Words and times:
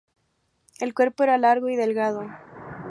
El 0.79 0.95
cuerpo 0.95 1.21
era 1.25 1.37
largo 1.37 1.69
y 1.69 1.75
delgado. 1.75 2.25